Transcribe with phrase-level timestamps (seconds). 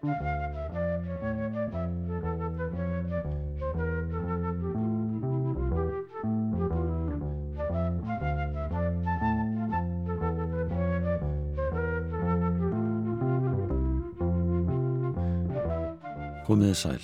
[0.00, 0.16] Komiði
[16.72, 16.96] sæl.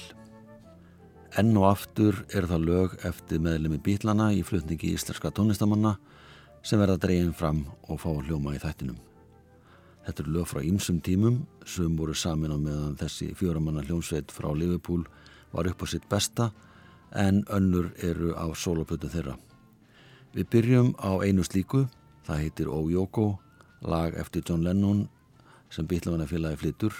[1.36, 5.98] Enn og aftur er það lög eftir meðlemi bílana í flutningi íslenska tónlistamanna
[6.64, 8.96] sem verða dreginn fram og fá hljóma í þættinum.
[10.06, 14.48] Þetta eru lög frá ýmsum tímum sem voru samin á meðan þessi fjóramanna hljómsveit frá
[14.54, 15.02] Liverpool
[15.52, 16.52] var upp á sitt besta
[17.14, 19.34] en önnur eru á soloputu þeirra.
[20.34, 21.86] Við byrjum á einu slíku,
[22.26, 23.40] það heitir Ó Jóko,
[23.82, 25.08] lag eftir John Lennon
[25.70, 26.94] sem bílafannafélagi flytur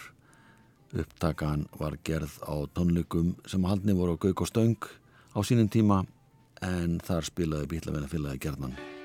[0.95, 4.79] Upptakan var gerð á tónleikum sem haldni voru á Gauk og Stöng
[5.35, 6.07] á sínum tíma
[6.63, 8.96] en þar spilaði bílavenna félagi gerðnan.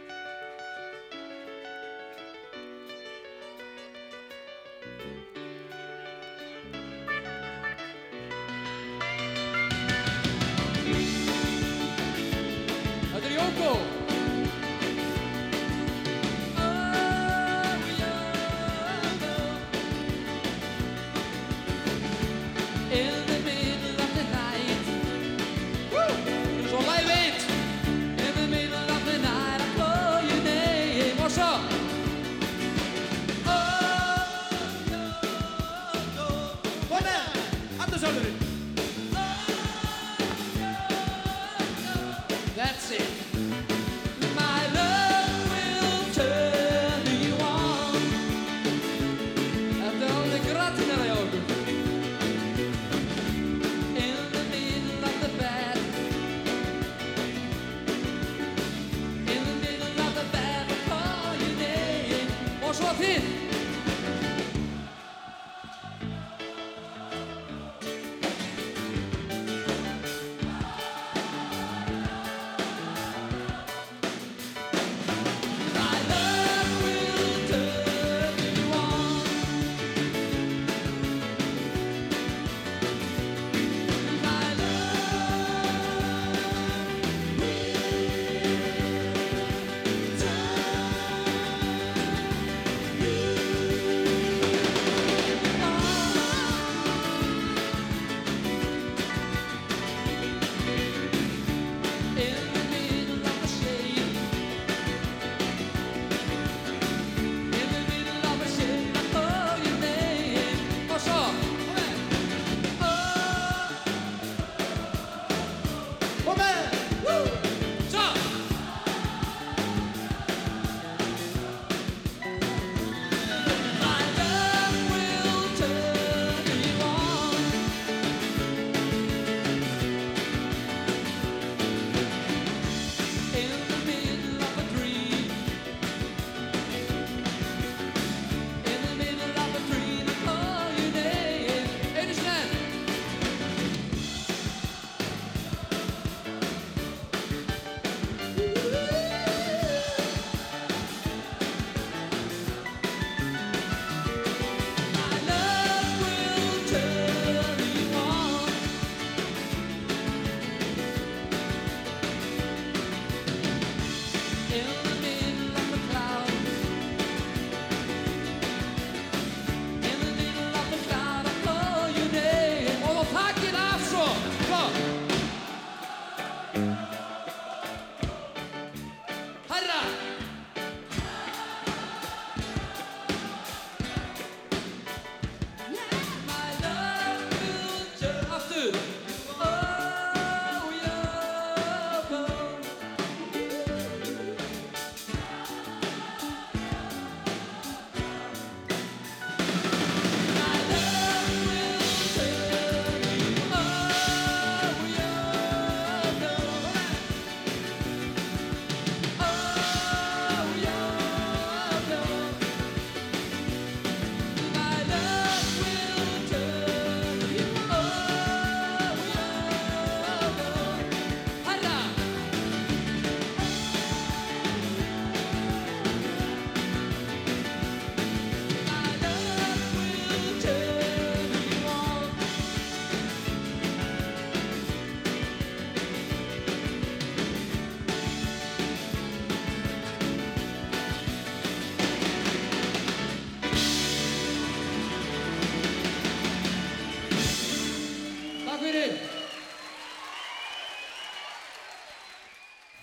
[38.04, 38.41] Absolute.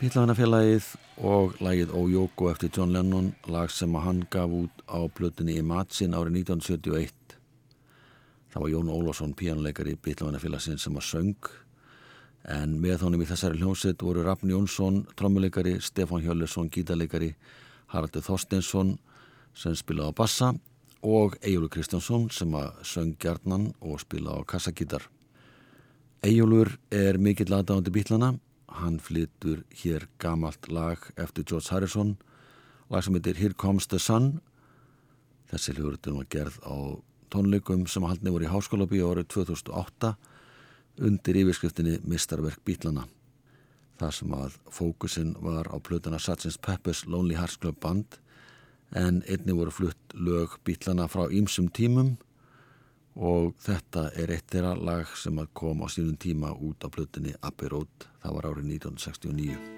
[0.09, 0.87] Bílaðanafélagið
[1.29, 6.17] og lagið Ójóko eftir John Lennon, lag sem hann gaf út á plötunni í Matsin
[6.17, 7.35] árið 1971.
[8.49, 11.51] Það var Jón Ólásson, píjánuleikari í Bílaðanafélagsinn sem var söng
[12.49, 17.35] en með honum í þessari hljómsett voru Rafn Jónsson, trommuleikari, Stefan Hjöllusson, gítarleikari,
[17.93, 18.97] Haraldur Þorsteinsson
[19.53, 20.53] sem spilaði á bassa
[21.05, 25.05] og Ejjólu Kristjánsson sem að söng gjarnan og spilaði á kassagítar.
[26.25, 28.39] Ejjólur er mikill aðdáðandi bílana
[28.69, 32.17] hann flytur hér gamalt lag eftir George Harrison.
[32.91, 34.41] Lag sem heitir Here Comes the Sun.
[35.49, 36.77] Þessi hljóðurinn var gerð á
[37.33, 40.15] tónleikum sem haldni voru í háskólabíu árið 2008
[41.09, 43.07] undir yfirskriftinni Mistarverk Bílana
[43.99, 46.61] þar sem að fókusin var á plötuna Sgt.
[46.63, 48.19] Pepper's Lonely Hearts Club Band
[48.97, 52.17] en einni voru flutt lög Bílana frá ýmsum tímum
[53.19, 57.73] og þetta er eitt þeirra lag sem kom á sínum tíma út á plötunni Abbey
[57.75, 59.78] Road, það var árið 1969.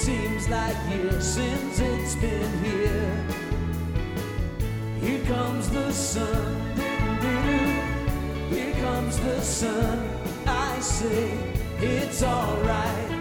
[0.00, 3.26] Seems like years since it's been here.
[4.98, 6.56] Here comes the sun,
[8.48, 9.98] here comes the sun.
[10.46, 11.36] I say
[11.82, 13.19] it's alright.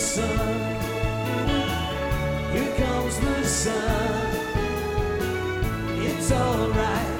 [0.00, 0.26] sun.
[2.52, 4.34] Here comes the sun.
[6.00, 7.19] It's alright.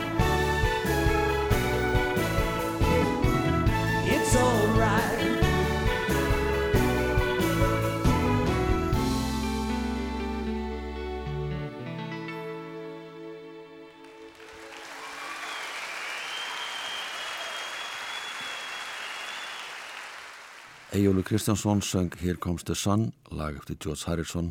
[21.00, 24.50] Ejjólu Kristjánsson söng Here Comes the Sun, lag eftir George Harrison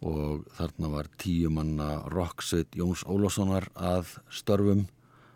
[0.00, 4.86] og þarna var tíu manna rocksveit Jóns Ólássonar að störfum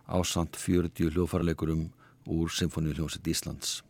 [0.09, 1.83] á samt 40 hljófarleikurum
[2.25, 3.83] úr Symfóni hljómsveit Íslands.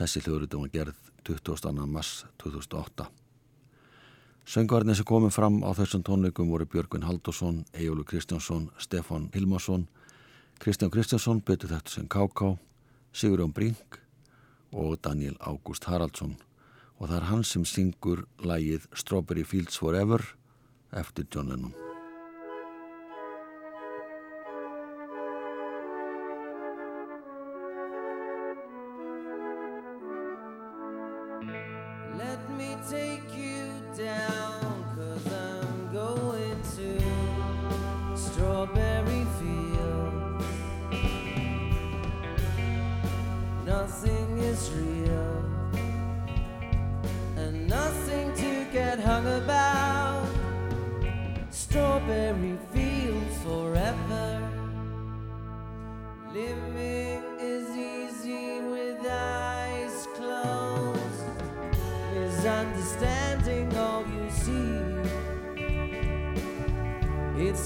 [0.00, 1.84] Þessi hljóðrutum var gerð 22.
[1.84, 3.10] mars 2008.
[4.48, 9.90] Söngvarnir sem komið fram á þessum tónleikum voru Björgvin Haldursson, Ejjólu Kristjánsson, Stefan Hilmarsson,
[10.56, 12.56] Kristján Kristjánsson, betur þetta sem K.K.,
[13.12, 14.05] Sigurjón Brink
[14.72, 16.36] og Daniel Ágúst Haraldsson
[16.98, 20.22] og það er hann sem syngur lægið Strawberry Fields Forever
[20.96, 21.85] eftir John Lennon.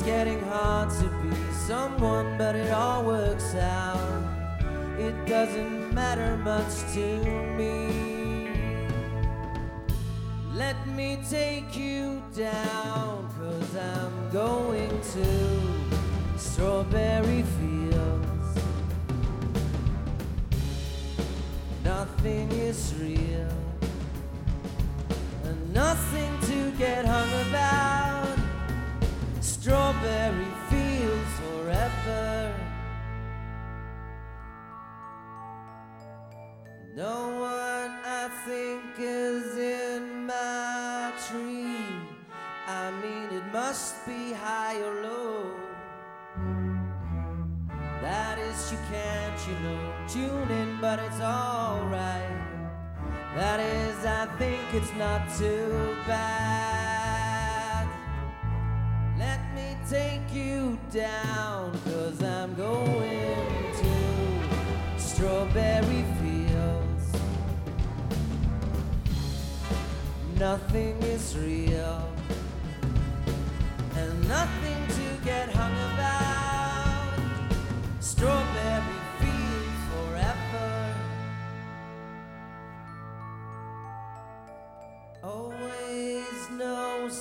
[0.00, 4.24] It's getting hard to be someone, but it all works out.
[4.98, 7.22] It doesn't matter much to
[7.58, 8.48] me.
[10.54, 18.58] Let me take you down, cause I'm going to strawberry fields.
[21.84, 23.52] Nothing is real,
[25.44, 28.09] and nothing to get hung about.
[30.00, 32.54] Strawberry fields forever.
[36.96, 41.84] No one I think is in my tree.
[42.66, 45.54] I mean, it must be high or low.
[48.00, 52.40] That is, you can't, you know, tune in, but it's alright.
[53.34, 56.89] That is, I think it's not too bad.
[59.88, 67.12] Take you down, cause I'm going to strawberry fields.
[70.38, 72.08] Nothing is real,
[73.96, 77.18] and nothing to get hung about.
[78.00, 78.49] Strawberry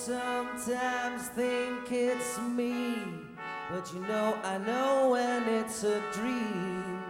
[0.10, 2.96] sometimes think it's me,
[3.72, 7.04] but you know I know when it's a dream.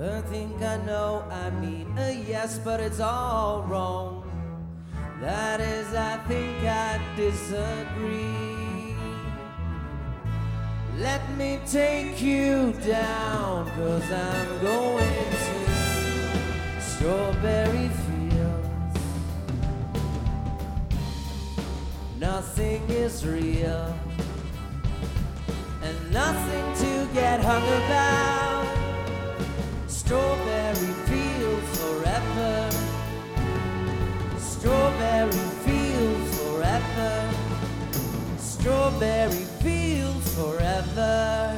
[0.00, 4.24] I think I know, I mean a yes, but it's all wrong.
[5.20, 8.96] That is, I think I disagree.
[10.98, 17.90] Let me take you down, cause I'm going to strawberry
[22.18, 23.94] Nothing is real,
[25.82, 28.66] and nothing to get hung about.
[29.86, 32.70] Strawberry fields forever.
[34.38, 35.30] Strawberry
[35.64, 37.30] fields forever.
[38.38, 41.55] Strawberry fields forever.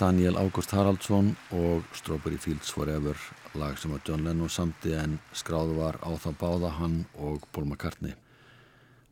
[0.00, 3.12] Daniel Ágúst Haraldsson og Strawberry Fields Forever
[3.60, 7.68] lag sem að John Lennon samti en skráðu var á þá báða hann og Paul
[7.68, 8.16] McCartney.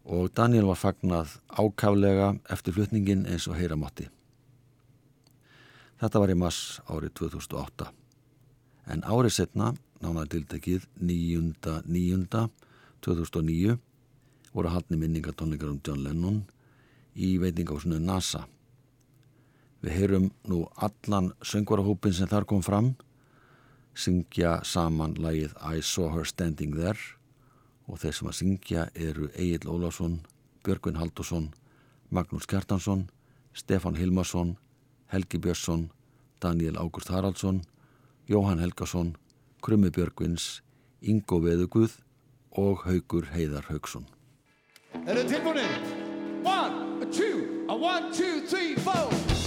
[0.09, 4.09] Og Daniel var fagnað ákaflega eftir flutningin eins og heyramátti
[6.01, 7.93] Þetta var í mass árið 2008
[8.89, 13.77] en árið setna nánaði tildekið 9.9.2009
[14.55, 16.49] voru haldni minningatónleikar um John Lennon
[17.13, 18.49] í veitingásunu NASA
[19.79, 22.97] Við heyrum nú allan söngvarahópin sem þar kom fram,
[23.95, 26.99] syngja saman lagið I Saw Her Standing There
[27.87, 30.19] og þeir sem að syngja eru Egil Ólásson,
[30.67, 31.53] Björgvin Haldursson,
[32.11, 33.07] Magnús Kjartansson,
[33.55, 34.57] Stefan Hilmarsson,
[35.09, 35.89] Helgi Björnsson,
[36.43, 37.63] Daniel Ágúst Haraldsson,
[38.29, 39.17] Jóhann Helgason,
[39.63, 40.61] Krummi Björgvins,
[41.01, 41.97] Ingo Veðuguð
[42.51, 44.07] og Haugur Heiðar Haugsson.
[45.07, 45.81] Er þið tilbúinir?
[46.45, 49.38] One, two, a one, two, three, four.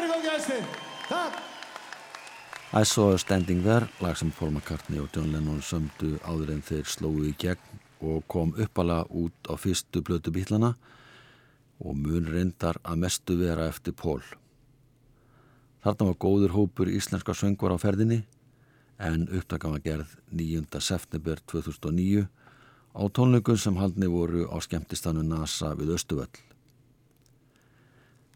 [0.00, 0.58] Fyrir góð gæsti.
[1.08, 1.34] Takk.
[2.72, 6.62] I Saw Her Standing There, lag sem Paul McCartney og John Lennon sömdu áður en
[6.62, 10.76] þeir slóðu í gegn og kom uppala út á fyrstu blötu bílana
[11.80, 14.22] og mun reyndar að mestu vera eftir Paul.
[15.84, 18.22] Þarna var góður hópur íslenska söngvar á ferðinni
[19.00, 20.80] en upptakan var gerð 9.
[20.80, 22.28] september 2009
[22.94, 26.49] á tónleikum sem haldni voru á skemmtistanu NASA við Östuvöll.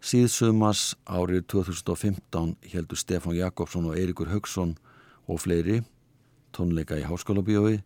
[0.04, 4.74] Síðsumas árið 2015 heldur Stefán Jakobsson og Eirikur Haugsson
[5.24, 5.78] og fleiri
[6.52, 7.78] tónleika í Háskólabíói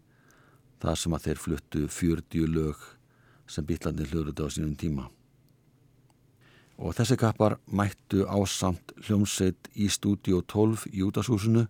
[0.83, 2.81] þar sem að þeir fluttu 40 lög
[3.46, 5.04] sem býtlandi hljóðrötu á sínum tíma.
[6.83, 11.68] Og þessi kappar mættu ásamt hljómsveit í stúdíu 12 í útashúsinu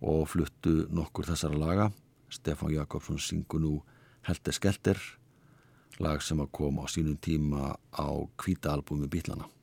[0.00, 1.90] og fluttu nokkur þessara laga.
[2.32, 3.76] Stefán Jakobsson syngur nú
[4.24, 4.96] Helter Skelter,
[6.00, 8.08] lag sem að kom á sínum tíma á
[8.40, 9.57] kvíta albumi býtlana.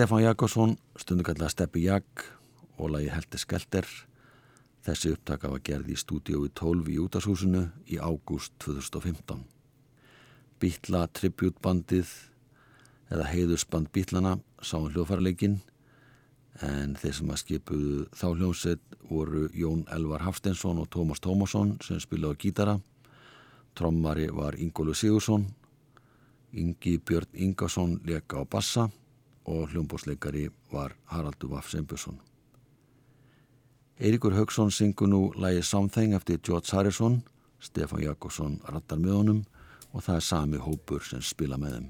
[0.00, 2.22] Stefán Jakobsson, stundu kallað Steppi Jak
[2.80, 3.84] og lagi Helti Skelter.
[4.80, 9.42] Þessi upptaka var gerð í stúdíói 12 í Útashúsinu í ágúst 2015.
[10.56, 12.14] Bítla tributbandið
[13.12, 15.58] eða heiðursband Bítlana sáum hljófarleikin
[16.64, 22.00] en þeir sem að skipuðu þá hljómsett voru Jón Elvar Hafstensson og Tómas Tómasson sem
[22.00, 22.78] spilaði gítara.
[23.76, 25.44] Trommari var Ingólu Sigursson,
[26.56, 28.88] Ingi Björn Ingarsson leka á bassa
[29.50, 32.20] og hljómbósleikari var Haraldur Vaff Sembjörnsson.
[34.00, 37.22] Eiríkur Haugsson syngur nú lægi Something eftir George Harrison,
[37.60, 39.40] Stefán Jakobsson rattar með honum
[39.92, 41.88] og það er sami hópur sem spila með þeim.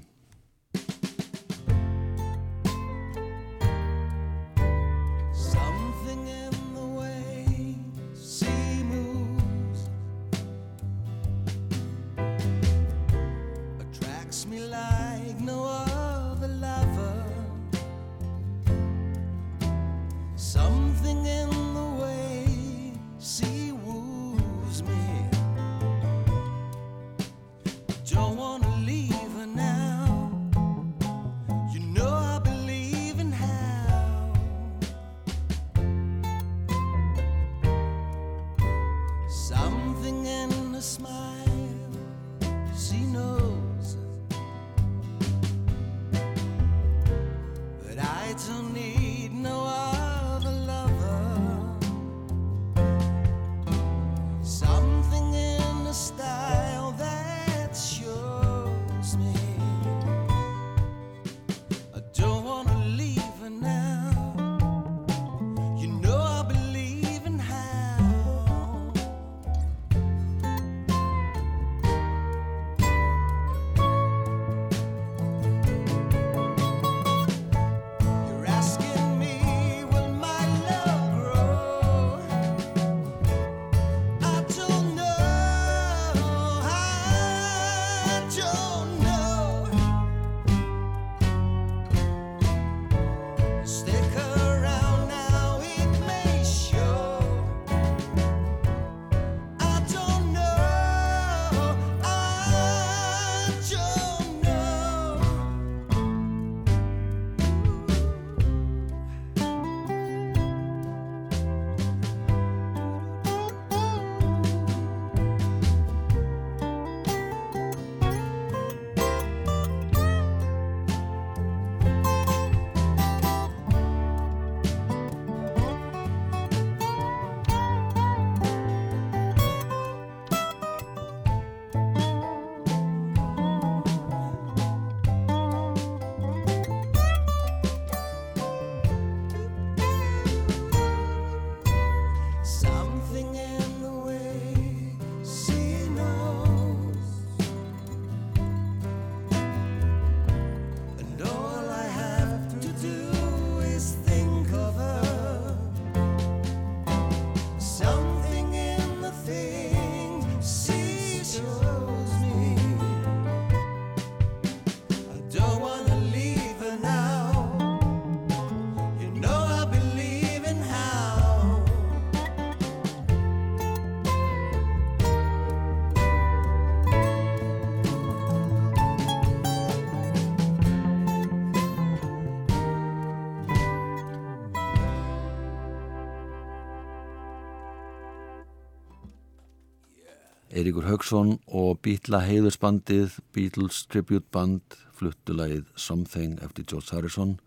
[190.51, 197.37] Eiríkur Haugsson og Bítla heiðursbandið Beatles Tribute Band fluttulagið Something eftir George Harrison.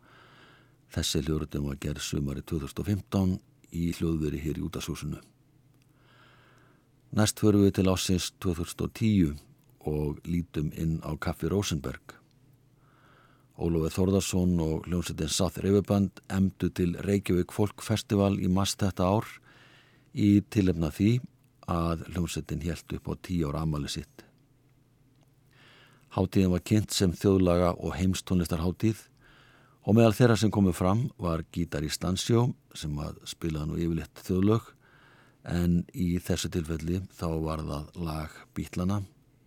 [0.88, 3.34] Þessi hljóruðum var gerð sumari 2015
[3.76, 5.20] í hljóðveri hér í útasúsinu.
[7.12, 9.36] Næst förum við til ásins 2010
[9.84, 12.16] og lítum inn á Kaffi Rosenberg.
[13.60, 19.28] Ólofur Þórðarsson og hljómsveitin South Riverband emdu til Reykjavík Folk Festival í mast þetta ár
[20.16, 21.18] í tilefna því
[21.70, 24.24] að hljómsveitin helt upp á tíu ára amali sitt.
[26.14, 29.00] Háttíðin var kynnt sem þjóðlaga og heimstónlistarháttíð
[29.84, 32.46] og meðal þeirra sem komið fram var gítar í Stansjó
[32.76, 34.70] sem að spilaði nú yfirleitt þjóðlög
[35.50, 39.02] en í þessu tilfelli þá var það lag Bítlana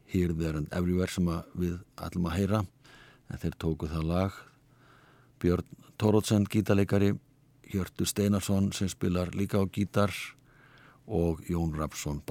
[0.07, 2.61] Here, There and Everywhere sem við ætlum að heyra
[3.27, 4.41] en þeir tóku það lag
[5.41, 7.15] Björn Tórótsen gítarleikari
[7.67, 10.13] Hjörtur Steinarsson sem spilar líka á gítar
[11.07, 12.21] og Jón Rapsson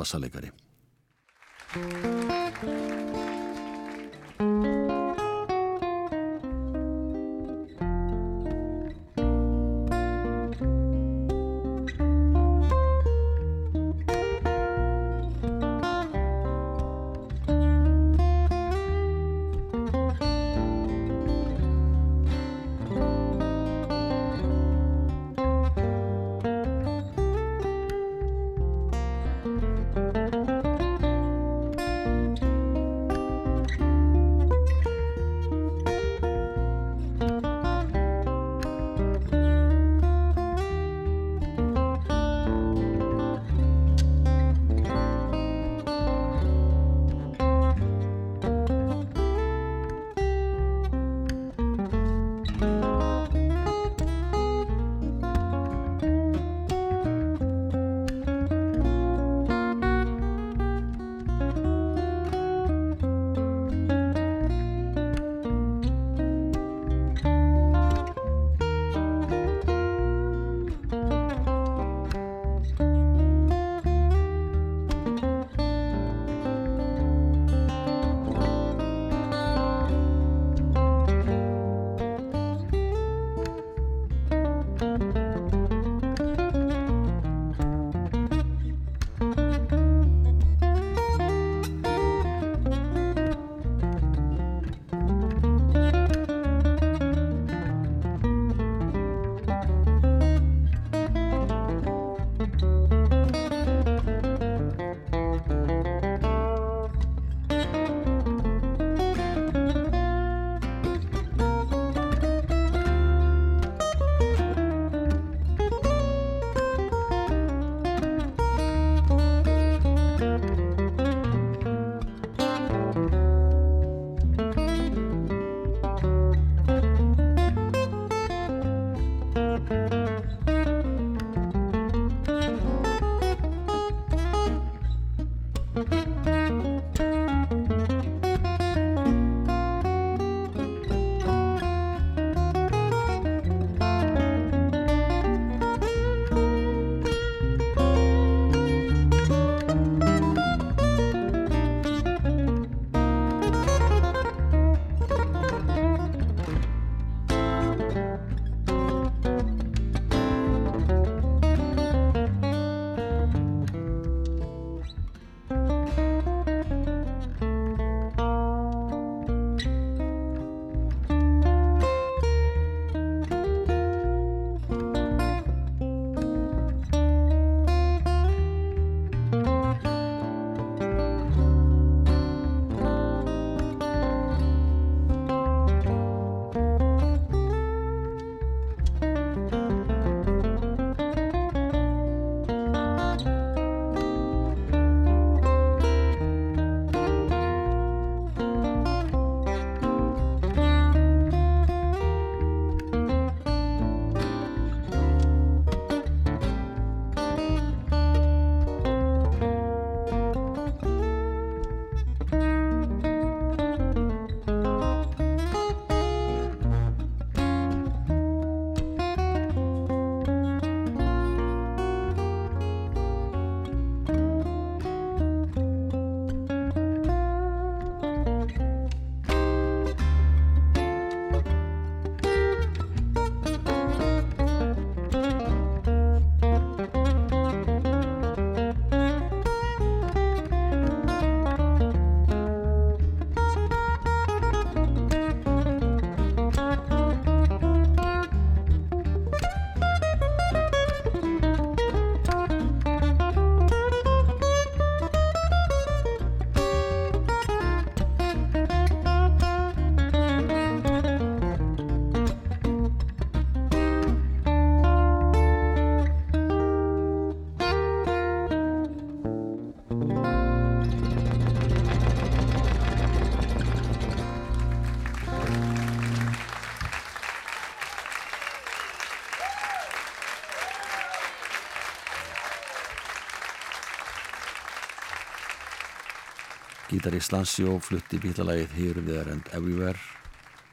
[286.86, 289.98] bassaleikari Gítari Slansjó flutti bílalagið Here, There and Everywhere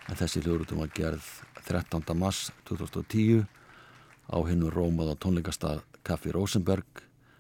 [0.10, 1.24] en þessi hljórutum var gerð
[1.66, 2.04] 13.
[2.16, 3.46] mars 2010
[4.30, 6.86] á hinnu rómaða tónleikastað Kaffi Rosenberg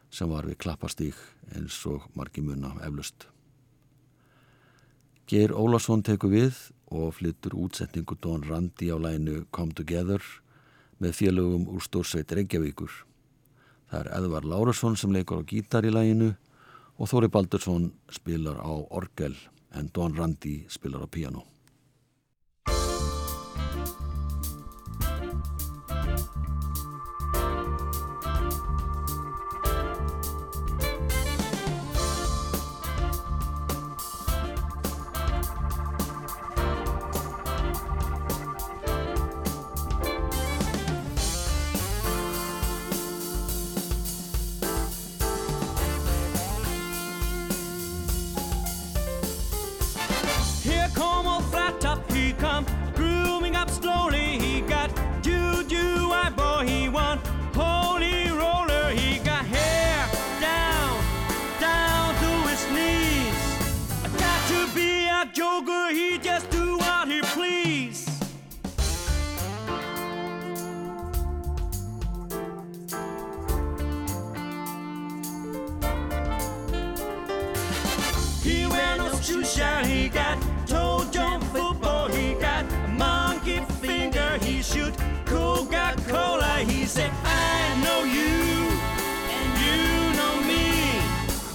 [0.09, 1.15] sem var við klappastík
[1.55, 3.27] eins og margi munna eflust.
[5.27, 10.21] Geir Ólarsson tekur við og flyttur útsetningu Don Randi á læginu Come Together
[10.99, 12.91] með félögum úr Stórsveit Reykjavíkur.
[13.89, 16.33] Það er Edvar Lárusson sem leikur á gítar í læginu
[16.97, 19.36] og Þóri Baldursson spilar á orgel
[19.73, 21.52] en Don Randi spilar á piano.
[86.93, 88.36] Said, I know you,
[89.38, 89.79] and you
[90.19, 91.01] know me.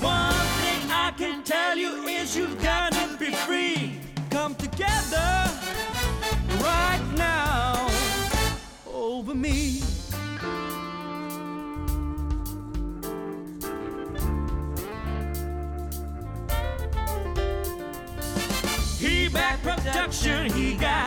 [0.02, 4.00] One thing I can tell you is you've got to be free.
[4.30, 5.48] Come together
[6.60, 7.88] right now
[8.92, 9.80] over me.
[18.98, 20.97] He back production, he got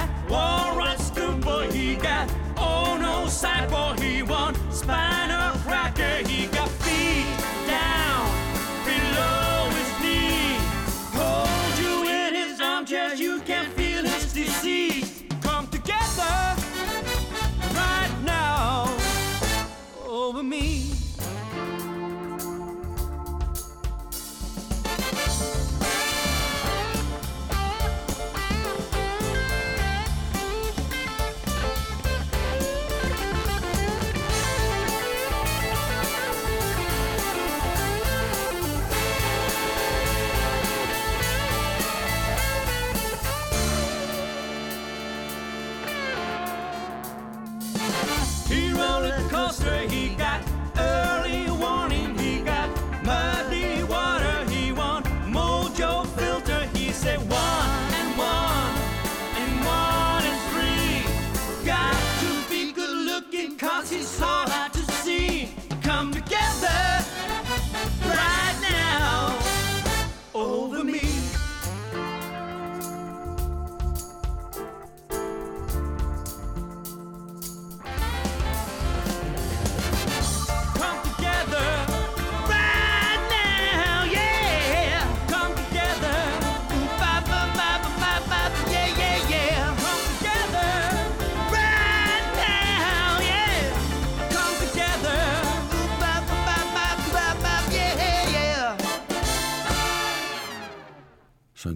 [48.48, 49.71] He roller coaster,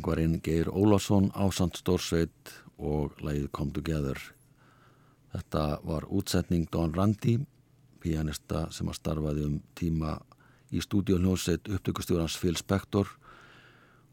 [0.05, 4.19] Söngvarinn Geir Ólafsson á Sant Stórsveit og lægið Come Together.
[5.33, 7.39] Þetta var útsetning Don Randi,
[7.99, 10.19] pianista sem að starfaði um tíma
[10.69, 13.09] í stúdíóhljósett upptökustjórans Phil Spector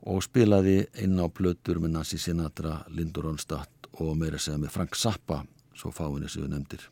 [0.09, 4.97] og spilaði inn á plötur með Nancy Sinatra, Lindur Ronstadt og meira segja með Frank
[4.97, 5.43] Zappa,
[5.77, 6.89] svo fáinni sem við nefndir.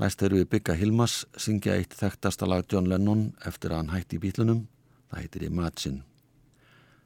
[0.00, 4.16] Næst eru við Bygga Hilmas syngja eitt þekktasta lag John Lennon eftir að hann hætti
[4.16, 4.64] í bílunum,
[5.12, 6.13] það heitir Imagine.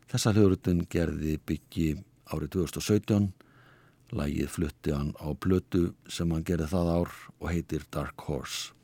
[0.09, 1.89] Þessa hljóðrutun gerði Byggi
[2.33, 3.27] árið 2017.
[4.17, 8.78] Lægið flutti hann á plötu sem hann gerði það ár og heitir Dark Horse.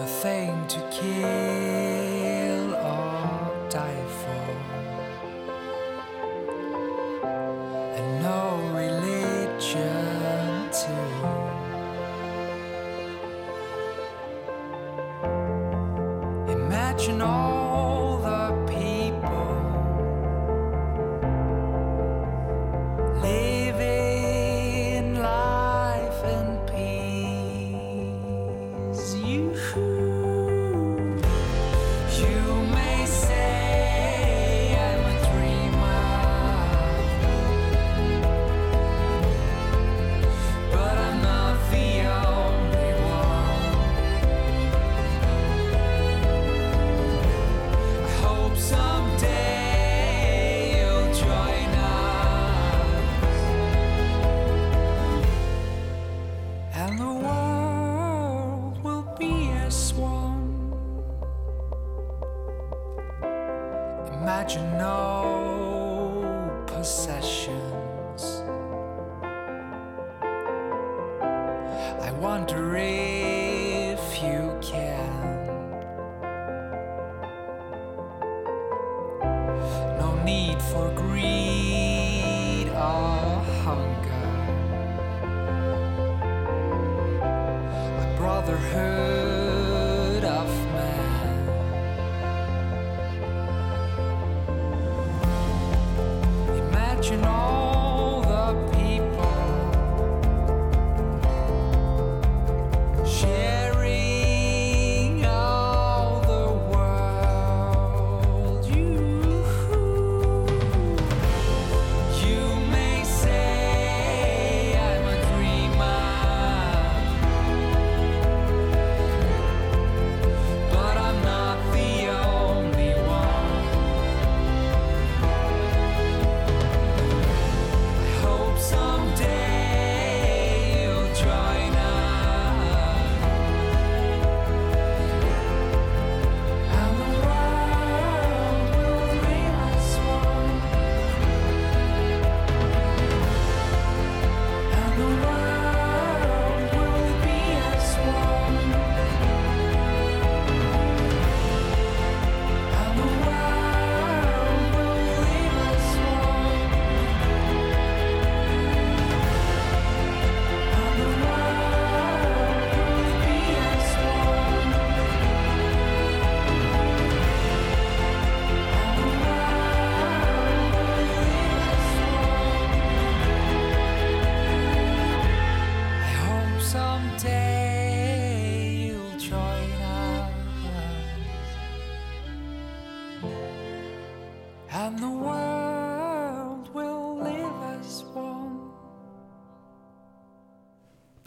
[0.00, 4.39] Nothing to kill or die for.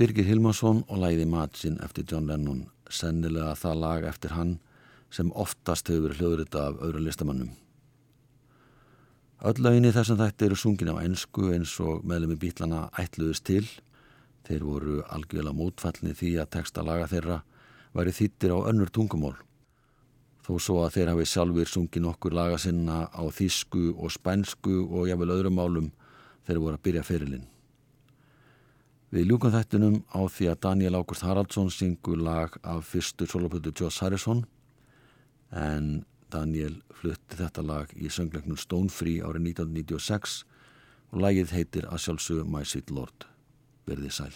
[0.04, 4.50] Birgir Hilmarsson og læði Matsin eftir John Lennon, sennilega það lag eftir hann
[5.16, 7.54] sem oftast hefur verið hljóðrita af öðrum listamannum.
[9.48, 13.64] Öll lögin í þessum þætti eru sungin á ensku eins og meðlemi bítlana ætluðist til.
[14.44, 17.40] Þeir voru algjörlega mótfallni því að texta laga þeirra
[17.96, 19.38] væri þýttir á önnur tungumól.
[20.44, 25.08] Þó svo að þeir hafi sjálfur sungin okkur laga sinna á þýsku og spænsku og
[25.08, 25.92] jáfnvel öðrum málum
[26.44, 27.48] þeir voru að byrja fyrirlinn.
[29.14, 34.02] Við ljúkum þættunum á því að Daniel Ágúst Haraldsson syngur lag af fyrstu solopötu Joss
[34.02, 34.40] Harrison
[35.54, 36.00] en
[36.34, 40.40] Daniel flutti þetta lag í söngleiknum Stone Free árið 1996
[41.12, 43.30] og lagið heitir að sjálfsögum My Sweet Lord.
[43.86, 44.34] Verðið sæl.